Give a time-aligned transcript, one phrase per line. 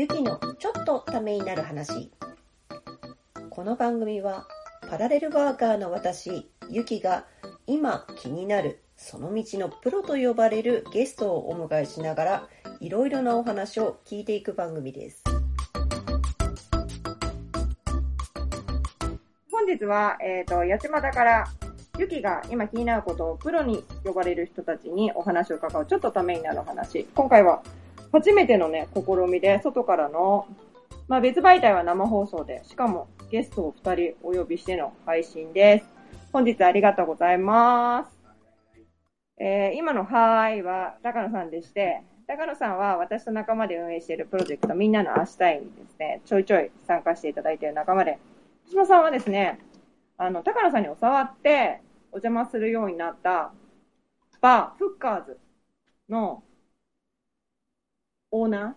[0.00, 2.10] ゆきのちょっとためになる話。
[3.50, 4.46] この番組は
[4.88, 7.26] パラレルワーカーの私、ゆきが
[7.66, 12.48] 今気になるその道のプロと呼ばれるゲストをお迎えしながら
[12.80, 15.22] いろいろなお話を聞いていく番組です。
[19.52, 21.46] 本日は、えっ、と、八街から、
[21.98, 27.04] ゆきが今気になることをプロに呼ばれる人たちにお話を伺う、ちょっとためになる話。
[27.14, 27.62] 今回は、
[28.12, 30.46] 初めてのね、試みで、外からの、
[31.06, 35.86] まあ別媒体は生放送で、しかもゲストを二人お呼びしての配信です。
[36.32, 38.10] 本日ありがとうございます。
[39.38, 48.18] えー今のはーいは高野さんでして、高野さんは私と仲間で運営しているプロジェクトみんなの明日へにですね、ちょいちょい参加していただいている仲間で、
[48.72, 49.60] 橋本さんはですね、
[50.18, 51.80] あの、高野さんに教わって
[52.12, 53.52] お邪魔するようになった
[54.40, 55.38] バー、フッカーズ
[56.08, 56.42] の
[58.30, 58.76] オーナ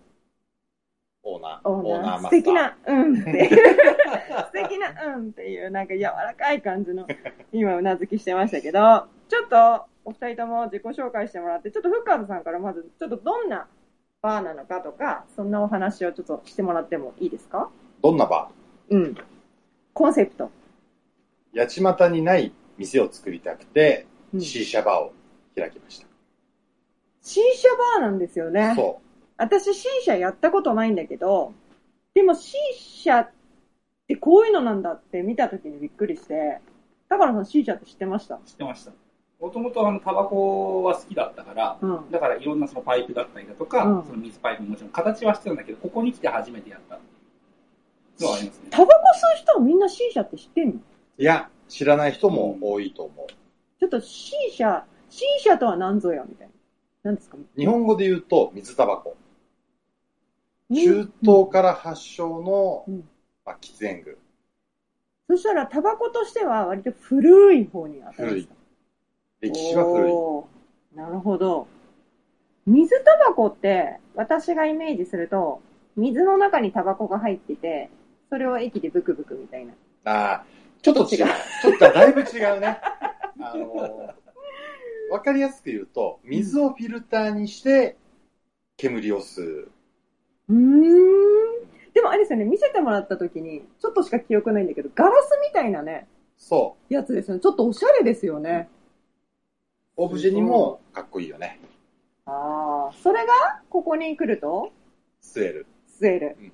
[1.24, 1.68] オーナー。
[1.68, 2.52] ーオーナー素敵。
[2.54, 3.50] な、うんっていう、
[4.52, 7.08] 素敵な、うんっていう、なんか柔らかい感じの、
[7.54, 13.68] 今うなずきしてましたけど、ちょっとお二人とも自己紹介してもらって、ちょっとフッカーズさんからまず、ちょっとどんな
[14.22, 17.70] バーなのかとか、そんなお話をちょっとしてもらってもいいですか？
[18.02, 18.50] どんなバ
[18.90, 19.16] うん。
[19.94, 20.50] コンセプト。
[21.54, 25.14] ー八街にない店を作りたくて、うん C 社バーを
[25.56, 26.08] 開きました。
[27.22, 28.74] C 社バーなんですよね。
[28.76, 29.00] そ
[29.38, 31.54] 私 C 社やったことないんだけど、
[32.14, 33.32] でも C 社っ
[34.08, 36.60] てこういうのなんだって見た時にびっくりして、
[37.10, 38.40] 高野さん C 社って知ってました？
[38.46, 38.92] 知ってました。
[39.40, 42.12] もともとあの、タバコは好きだったから、うん。
[42.12, 48.68] だからいろんなそのパイプだったりだとか、うんその水パイプももちろん形はしてたんだけど、ここに来て初めてやったっていうのはありますね。
[48.70, 50.74] タバコ吸う人はみんな C 社って知ってんの？
[50.76, 50.78] う。
[51.18, 53.28] いや、知らない人も多いと思う。
[53.80, 56.54] ちょっと C 社、C 社とは何ぞやみたいな。
[57.04, 57.36] 何ですか？
[57.58, 59.18] 日本語で言うと、水タバコ。
[60.74, 63.04] に中東から発祥の、うん
[63.46, 64.18] まあ、喫煙具。
[65.30, 68.54] そしたらタバコとしては割と古い方に当たるんですか
[69.42, 70.14] 歴史は古い。
[70.96, 71.68] なるほど。
[72.66, 75.62] 水タバコって、私がイメージすると、
[75.96, 77.90] 水の中にタバコが入ってて、
[78.30, 79.74] それを液でブクブクみたいな。
[80.06, 80.46] ああ、
[80.82, 81.08] ちょっと違う。
[81.08, 81.26] ちょ
[81.76, 82.80] っとだいぶ違うね。
[83.40, 84.14] あの
[85.12, 87.98] わかりやすく言うと、水をフィルターにして、
[88.78, 89.72] 煙を吸う。
[90.50, 91.64] うーん。
[91.94, 97.42] でもあれですよね、見せてもらった時に、ちょっとしか記憶ないんだけど、ガラスみたいなね、そやつですよね。
[97.42, 98.68] ちょっとおしゃれですよね。
[99.98, 100.04] う。
[100.04, 101.60] オブジェにもかっこいいよね。
[102.26, 102.94] ああ。
[103.02, 104.72] それが、ここに来ると、
[105.22, 105.68] 吸える。
[105.88, 106.38] 吸える。
[106.40, 106.52] うん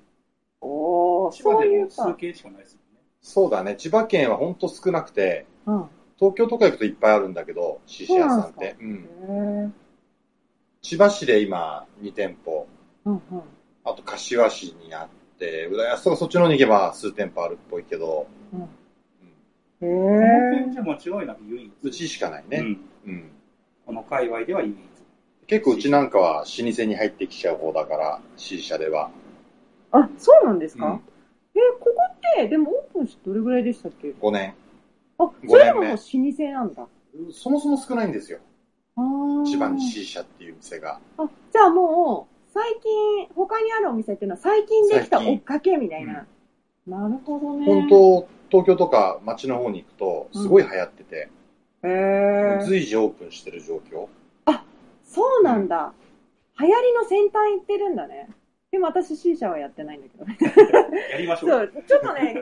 [0.62, 1.94] おー、千葉でもそういうか。
[1.94, 3.02] 数形しかないですもんね。
[3.22, 3.76] そうだね。
[3.76, 5.84] 千葉県はほんと少なくて、うん。
[6.18, 8.76] 東京とか行くといっぱいあるんだけど、シシ屋さんって。
[8.80, 9.74] うん。
[10.82, 12.66] 千葉市で今2店舗、
[13.06, 13.42] うんうん。
[13.92, 18.60] あと柏市にあって、浦安とかそっちの方に行けば数店舗あるっぽいけど、うん。
[18.60, 18.68] うんへ
[19.80, 20.64] このえ。
[20.64, 21.72] 辺じゃ間違いなく唯一。
[21.82, 22.58] うちしかないね。
[22.58, 22.80] うん。
[23.06, 23.30] うん。
[23.86, 24.76] この界隈では唯一。
[25.46, 29.10] 結構うちなんかは老舗に入ってきちゃう方だから、C 社では。
[29.90, 31.00] あ、そうなんですか、うん
[31.52, 34.54] え、ここって、でもオープンしてどれぐらいでしたっけ？5年。
[35.18, 36.86] あ、五それでもも老舗なんだ。
[37.32, 38.38] そもそも少ないんですよ。
[38.96, 41.00] あー千葉に C 社っていう店が。
[41.18, 46.26] あ、じゃあもう、最近、他にあるお店っていうのは最近できた追っかけみたいな。
[46.86, 47.64] なるほどね。
[47.64, 51.28] 本当、東京とか街の方に行くと、すごい流行ってて、
[51.82, 54.08] へー随時オープンしてる状況。
[55.10, 55.92] そうなんだ。
[56.60, 58.28] 流行りの先端行ってるんだね。
[58.70, 60.24] でも私 C 社はやってないんだけど。
[61.10, 61.48] やりましょ。
[61.48, 62.40] そうう、ちょっとね、 興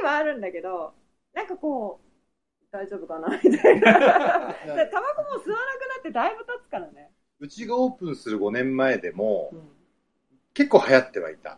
[0.00, 0.92] 味はあるんだけど、
[1.32, 3.28] なんかこう、大丈夫かな？
[3.42, 3.92] みたいな。
[4.74, 7.12] でタバコも吸わなくなってだいぶ経つからね。
[7.40, 9.60] うちがオープンする5年前でもう、ん
[10.54, 11.56] 結構流行ってはいた。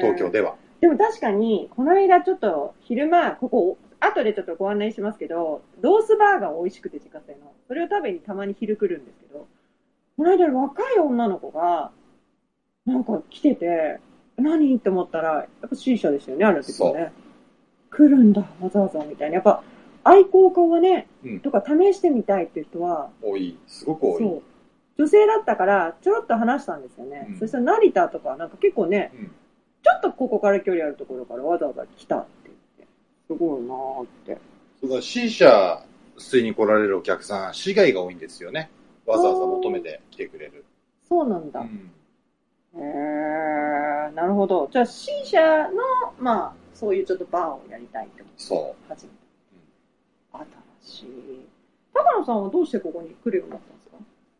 [0.00, 0.56] 東京では。
[0.80, 7.52] でも確かに、この間ちょっと昼間、ここ、後でちょっとご案内しますけど、ロースバーガー美味しくて自家製の。
[7.68, 9.46] それを食べにたまに昼来るんですけど、
[10.16, 11.92] この間若い女の子が、
[12.84, 14.00] なんか来てて、
[14.36, 14.74] 何？
[14.74, 17.12] って思ったら、やっぱ C 社ですよね、ある時はね。
[17.90, 19.34] 来るんだ、わざわざみたいな。
[19.36, 19.62] やっぱ、
[20.02, 23.56] 愛好家はね、うんとか試してみたいっていう人は、多い。
[23.68, 24.18] すごく多い。
[24.18, 24.42] そう。
[24.98, 27.28] 女性だったから、ちょろっと話したんですよね。
[27.30, 29.30] うんそしたら成田とか、なんか結構ね、うん
[29.80, 32.86] ちょっとここから距離あるところからわざわざ来たって言って。
[33.28, 34.38] すごいなーって。
[34.80, 35.84] そうだ C 社
[36.18, 38.70] 吸いに来られるお客さん、市外が多いんですよね。
[39.06, 40.64] わざわざ求めて来てくれる。
[41.08, 41.60] そうなんだ。
[41.60, 41.90] うん
[42.74, 44.68] へー、なるほど。
[44.70, 49.12] じゃあ C 社の、まあ、そういうちょっとバーをやりたいって思ってそ始め
[50.32, 50.46] た。
[50.82, 51.48] 新しい。
[51.94, 53.77] 高野さんはどうしてここに来るようになったん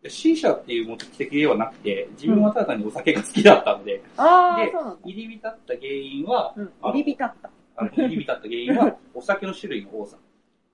[0.03, 4.99] ですかシーシャっていう目的ではなくて、自分はただ単にお酒が好きだったので、ああ、でそうなんだ。
[5.05, 6.73] 入り浸った原因は、うん。
[6.83, 7.51] 入り浸った。
[7.77, 10.17] あの入り浸った原因は、お酒の種類の多さ。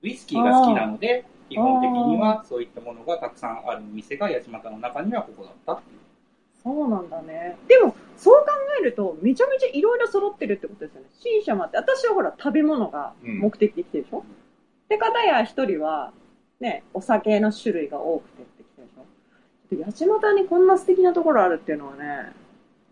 [0.03, 5.99] ウイスキーが好きなので、基本的にはそういったものがたくさんある店が八街の中にはここだったっていう。
[6.63, 7.57] そうなんだね。
[7.69, 8.47] でも、そう考
[8.81, 11.09] えると、めちゃめちゃいろいろ揃ってるってことですよね。
[11.21, 14.25] シーシャマって、私はほら、食べ物が目的で来てるでしょ、
[14.89, 16.13] で、方や一人は、
[16.61, 19.07] ね、お酒の種類が多くてって来てるでしょ
[19.71, 22.33] 八幡にこんな素敵なところあるっていうのはね、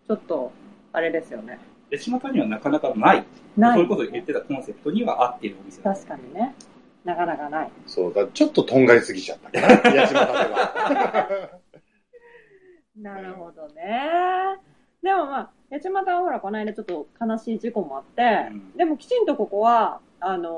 [0.07, 0.51] ちょっと、
[0.91, 1.59] あれですよね。
[1.91, 3.25] 八街にはなかなかない。
[3.55, 3.73] ない。
[3.73, 6.55] そういうことを言ってたコンセプトには合っているお店だ確かにね。
[7.03, 7.69] なかなかない。
[7.85, 11.49] そうだ、ちょっととんがりすぎちゃったかな、八街では。
[12.95, 14.59] なるほどね。
[15.01, 20.49] でもまあ、八幡はほら、この間ちょっと悲しい事故もあって、うんでもきちんとここは、あの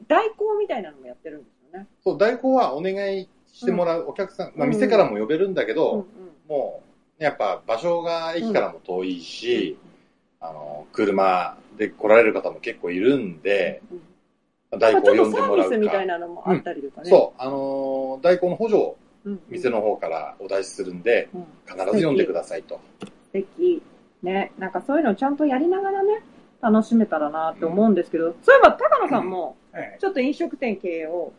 [0.00, 1.86] ー代行みたいなのもやってるんですよね。
[2.02, 3.28] そう、代行はお願い
[3.58, 6.06] してもらうお客さん、まあ店からも呼べるんだけど、
[6.48, 6.82] も
[7.20, 9.76] う、やっぱ場所が駅からも遠いし、
[10.40, 14.00] あの、車で来られる方も結構いるんで、うん
[14.78, 15.76] 代行を呼んまあちょっとサーでもらうか。
[15.76, 17.08] ビスみたいなのもあったりとかね。
[17.08, 18.96] そう、あのー代行の補助を。
[19.48, 22.78] 店の方からお出しするんで、うん必ず呼んでくださいと。
[23.00, 23.82] 素敵。
[24.22, 24.52] ね。
[24.58, 26.22] なんかそういうのをちゃんとやりながらね、
[26.60, 29.96] 楽しめたらなって思うんですけど、そういえば高野さんも、はい。
[29.98, 31.32] ちょっと飲食店経営を、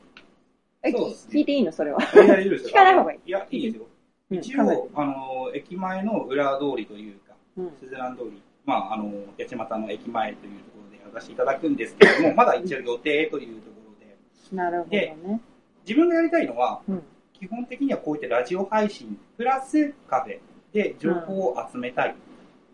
[0.83, 1.33] え、そうですね。
[1.33, 1.71] 聞いていいの？
[1.71, 2.01] それは。
[2.01, 2.69] いや大丈夫ですよ。
[2.69, 3.19] 聞かない方がいい。
[3.25, 3.83] いや、いいですよ。
[3.83, 4.81] うん一考えて。
[4.81, 7.71] 応、あの、駅前の裏通りというか、うん。
[7.79, 14.15] スズラン通り、まあ、あの、八街の駅前というところでやらせていただくんですけれども、まだ一応予定というところで、
[14.55, 15.41] なるほどね。
[15.87, 17.03] 自分がやりたいのは、うん。
[17.33, 20.39] 基本的にはこういったラジオ配信、プラスカフェ
[20.73, 22.15] で情報を集めたい。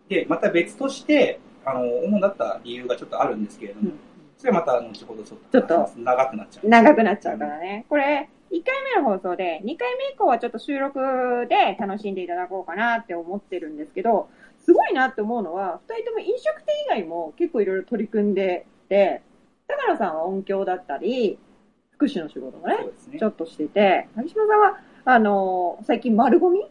[0.10, 4.00] で、また別として、あの、主だった理由がちょっとあるんですけれども、うん
[4.46, 6.70] それはまた後ほどちょっちょっと長くなっちゃう。
[6.70, 7.86] 長くなっちゃうからね。
[7.90, 11.00] これ、1回目の放送で、2回目以降はちょっと収録
[11.50, 14.30] で楽しんでいただこうかなって思ってるんですけど、
[14.64, 19.22] すごいなって思うのは、2人とも飲食店以外も結構いろいろ取り組んでて、
[19.68, 21.40] 高野さんは音響だったり、
[21.92, 23.30] 福祉の仕事もねそう、ですねちょ。
[23.30, 26.68] っとしてて、萩島さんは、あのー最近丸ゴミ？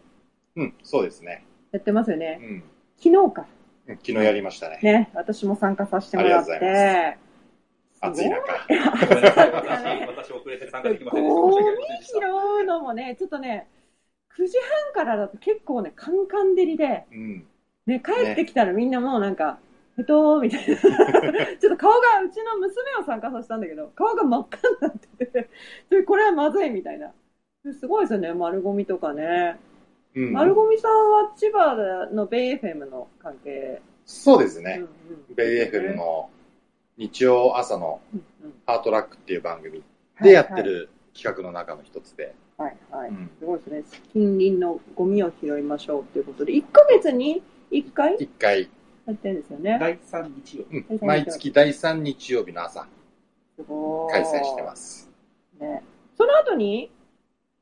[0.57, 1.45] うん、そうですね。
[1.73, 2.37] やってますようね。
[2.37, 2.63] ん。
[3.03, 3.47] 昨日か。
[3.89, 4.79] うん昨日やりましたね。
[4.83, 6.81] ね、私も参加させてもらっありがとうござ
[7.13, 7.19] て、
[8.07, 8.41] 暑い中。
[8.47, 11.41] 私、私遅れて参加できませんでした。
[11.41, 11.65] ゴミ
[12.03, 13.69] 拾うのもね、ちょっとね、
[14.37, 14.59] 9時
[14.95, 17.47] 半からだと結構ね、カンカン照りで、うん。
[17.87, 19.59] ね、帰ってきたらみんなもうなんか、
[19.99, 20.77] えっと、みたいな。
[20.77, 20.91] ちょっ
[21.61, 25.49] と顔が、うちの娘を参加させたんだけど、顔が真っ赤になってて、
[25.89, 27.13] それこれはまずいみたいな。
[27.79, 29.57] すごいですよね、丸ゴミとかね。
[30.15, 33.81] うん、丸ゴミさんは千葉のベイ FM の関係。
[34.07, 34.77] そうですね。
[34.79, 36.29] うんうんベイ FM の
[36.97, 38.01] 日曜朝の
[38.67, 39.83] ハートラックっていう番組
[40.23, 42.35] でやってる企画の中の一つで。
[42.57, 43.09] はいはい。
[43.09, 43.83] うんすごいですね。
[44.13, 47.43] 近隣のゴミを拾いましょうっていうことで、1ヶ月に
[47.73, 48.71] 1回一回、
[49.07, 49.79] やってるんですよね。
[49.81, 50.77] 第3日曜日。
[50.77, 52.87] うん毎月第3日曜日の朝
[53.57, 54.13] すごい。
[54.13, 55.11] 開催してます。
[55.59, 55.83] ね。
[56.17, 56.91] その後に、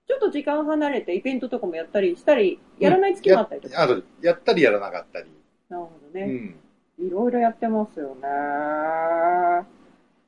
[0.07, 3.83] ちょっと時間離れてイベントとかもやったりしたり、やらない月もあったりとか。
[3.83, 5.31] あと、やったりやらなかったり。
[5.71, 6.27] なるほどね。
[6.27, 6.57] うん。
[7.05, 8.21] いろいろやってますよね。
[8.23, 9.67] なんか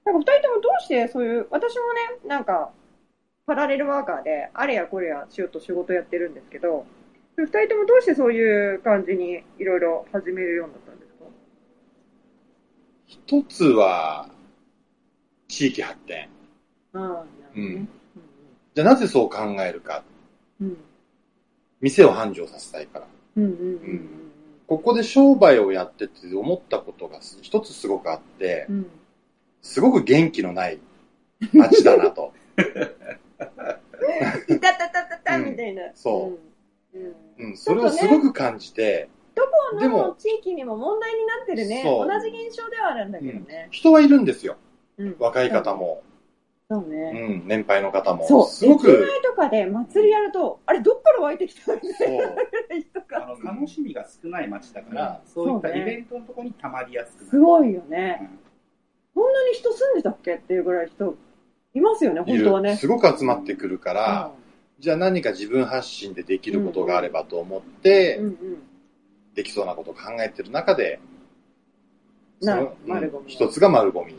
[0.06, 2.71] 二人ともどうしてそういう、私もね、なんか、
[3.47, 6.85] パラレルワーカーで、あれやこれやしようと仕事やってるんですけど、
[7.37, 11.25] 二人ともどうしてそういう感じにいろいろ始めるようになったんですか？
[13.07, 14.28] 一つは、
[15.49, 16.28] 地域発展。
[16.93, 17.02] うん。
[17.02, 17.87] なるほどね。
[18.75, 20.02] じゃあなぜそう考えるか。
[20.61, 20.69] うん。
[20.69, 20.76] うん。
[21.81, 23.07] 店を繁盛させたいから。
[23.37, 24.24] うんうんうんうん
[24.66, 28.87] ここで商売をやってて思ったことが一つすごくあってう、ん。
[29.62, 30.78] すごく元気のない
[31.52, 32.33] 街だなと。
[34.49, 35.83] いたたたたたうんみたいな。
[35.94, 36.37] そ
[36.94, 37.06] ううん。
[37.06, 37.50] うん。
[37.50, 41.83] うん、それをすごく感じて、どこの地域にも問題になってるね。
[41.85, 43.68] 同じ現象ではあるんだけどね。
[43.71, 44.56] 人はいるんですよ。
[44.99, 45.75] うん若い方。
[45.75, 46.02] も、
[46.71, 47.11] うそうね。
[47.11, 48.26] ん、年配の方も。
[48.28, 48.47] そう。
[48.47, 52.25] すごく、駅前とかで祭りやると、あれ、どっから湧いてきたのみたいな。
[52.78, 53.03] 人が。
[53.14, 57.30] あの、楽しみが少ない街だから、うんそういったイベントのところに溜まりやすくなる。
[57.30, 58.18] すごいよね。
[58.21, 58.44] うん
[59.14, 61.16] こんなに人住んでたっけっていうぐらい人
[61.73, 62.21] いますよね。
[62.21, 62.76] 本当はね。
[62.76, 64.33] すごく集まってくるから、
[64.80, 68.37] じゃあ何か自分発信でできることがあればと思って、うんうん。
[69.35, 71.00] できそうなことを考えてる中で、
[72.40, 74.14] な丸ゴミうん一つが丸ゴミ。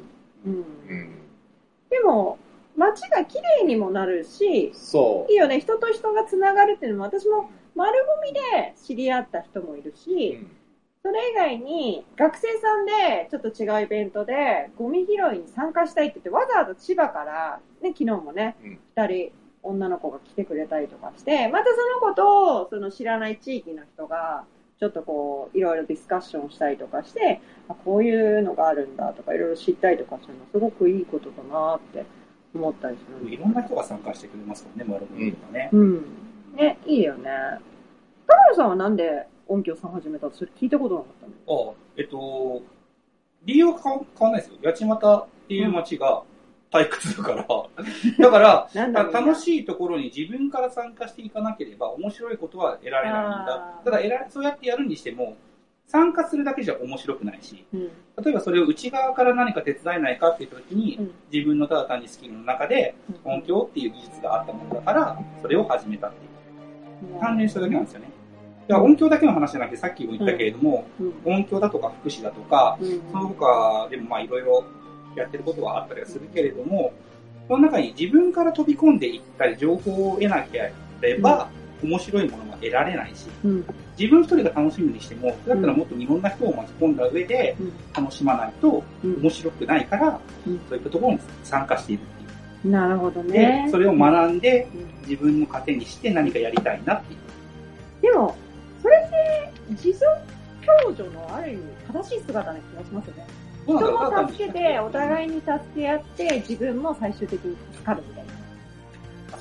[0.45, 0.53] うん。
[0.53, 0.63] うん。
[1.89, 2.37] でも、
[2.77, 9.97] 街が綺麗にもなるし、そいいよね、人と人がつながるっていうのも、私も丸ゴミで知り合った人もいるう。
[9.97, 10.51] し、うん
[11.03, 19.31] それ以外に学生さんでちょっと違うイベントでゴミ拾いに参加したいって言ってわざわざ千葉から、ね、昨日もね、うん二人
[19.65, 24.45] 女の子が来てくれたりとかして、またその子と、その知らない地域の人が、
[24.79, 32.05] ちょっとこう、いろいろディスカッションしたりとかして、あこういうのがあるんだとか、いろいろ知ったりとかするの、すごくいいことだなって
[32.53, 35.69] 思ったりするいろんな人が参加してくれますもんね、マルモとかね。
[35.71, 36.24] うん。
[36.55, 37.29] ね、いいよね。
[38.27, 40.27] 田村さんはなんで音響さん始めた？
[40.27, 41.11] のそれ聞いたことなかっ
[41.45, 42.61] たのあえっと、
[43.43, 44.57] 理由は変わ変わんないですよ。
[44.63, 46.23] 八街っていう街が
[46.71, 47.45] 退屈だから。
[48.25, 55.35] だから、だ楽しいところに自分から参加していかなければ面白いことは得られないんだただ得られ、そうやってやるにしても、
[55.87, 57.91] 参加するだけじゃ面白くないし、うん。
[58.23, 62.95] 例えばそれを内側から何か手伝えないかっていう時に、うん自分のただ単にスキルの中で
[63.25, 66.34] 音響っていう技術があったものだから、それを始めたっていう。
[67.19, 68.07] 関連しただけなんですよね。
[68.67, 71.13] いや、音響だけの話じゃなくて、さっきも言ったけれども、うん。
[71.25, 73.01] 音響だとか福祉だとか、うん。
[73.11, 74.63] その他でもまあいろいろ
[75.15, 76.91] やってることはあったりはするけれども、
[77.47, 80.71] その中に自分から飛び込んでいったり情報を得なけ
[81.01, 81.49] れば、
[81.83, 83.65] 面白いものが得られないし、うん。
[83.97, 92.03] 自分一人が楽しむにしても、だったらもっといろんな人を巻き込んだ上でうん楽しまないとうん面白くないから、うんそういったところに参加している。
[92.65, 93.71] なるほどねで、。
[93.71, 97.19] それを学んでうん自分の糧にして何かやりたいなっていう。
[98.01, 98.35] でも、
[98.81, 100.05] それって、持続
[100.83, 101.61] 共助のある意味、
[101.93, 103.27] 正しい姿な気がしますよね。
[103.65, 108.33] 人人も助けて、お互いに助け合って、自分も最終的に助かるみたいな。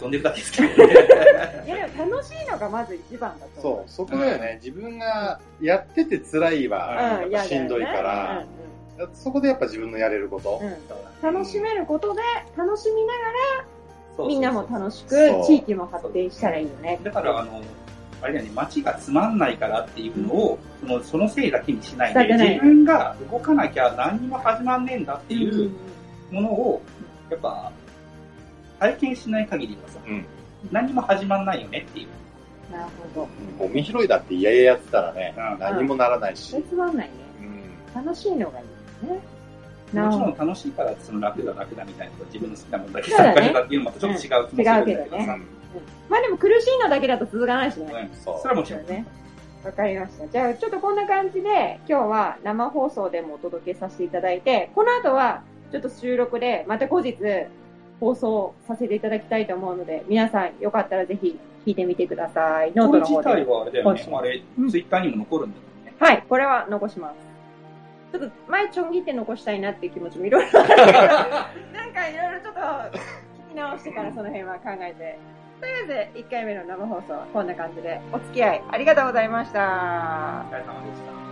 [0.01, 0.75] 遊んでるだけですけどね。
[1.67, 4.61] いや、でも楽しいのがまず一番だと思そう、そこだよね。
[4.63, 8.64] 自分がやってて辛いは、しんどいから、よね
[9.13, 10.69] そこでやっぱ自分のやれることうん。
[10.69, 10.75] うん
[11.23, 12.21] 楽しめることで、
[12.55, 13.21] 楽しみなが
[14.19, 17.01] ら、みんなも楽しく地域も発展したらいいよね。
[17.03, 17.63] だから、あの、
[18.21, 25.71] あれだよね、街がつまんないからっていうのを、そのそのせいだけにしないで、自分が動かなきゃ何にも始まんねえんだっていう
[26.31, 26.83] ものを、
[27.31, 27.73] やっぱ、
[28.79, 30.27] 体験しない限りはさ、うん
[30.73, 32.73] 何にも始まんないよねっていう。
[32.73, 32.85] なる
[33.15, 33.29] ほど。
[33.59, 36.63] ゴミ拾いだって嫌々やってたらね、うん何にもならないし。
[36.69, 37.13] つまんないね。
[37.95, 38.67] うん楽しいのがいい
[39.05, 39.21] ね。
[39.93, 40.45] なもちろ。
[40.45, 45.17] ん楽しいからその楽だ楽だみたいな自分の好きなものだけ参加したっていうのもちょっと違う気もするんだけど
[46.09, 48.11] まあでも苦しいのだけだと続かないしね。
[48.13, 48.87] うんそうそれはもちろん。
[48.87, 49.05] ね。
[49.65, 50.29] わかりました。
[50.29, 55.43] じゃあ、ちょっとこんな感じで、今日は生放送でもお届けさせていただいて、この後は、
[55.73, 57.17] ちょっと収録で、また後日、
[57.99, 62.73] 放送させていただきたいと思うので、皆さん、よかったらぜひ、聞いてみてください。
[62.75, 63.51] ノートの方これ自体で。
[63.51, 64.19] はあれだよね本。
[64.19, 65.95] あれうん、ツイッターにも残るんだよね。
[65.99, 67.34] はい、これは残します。
[68.15, 70.93] ちょっと、前ちょん切って残したいなっていう気持ちもいろいろあるけど、
[71.75, 72.99] なんかいろいろちょっと、聞
[73.51, 75.19] き直してからその辺は考えて。
[75.61, 80.45] とりあえず、1回目の生放送はこんな感じで、お付き合いありがとうございました。
[80.49, 81.24] お疲れ様でした。